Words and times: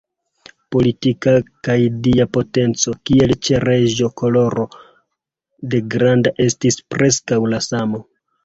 Politika 0.75 1.33
kaj 1.67 1.75
dia 2.07 2.25
potenco, 2.37 2.95
kiel 3.09 3.35
ĉe 3.49 3.61
reĝo 3.69 4.11
Karolo 4.23 4.65
la 5.75 5.83
Granda, 5.97 6.35
estis 6.49 6.83
preskaŭ 6.97 7.43
la 7.55 7.63
samo. 7.71 8.07